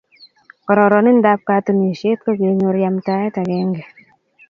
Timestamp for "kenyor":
2.39-2.75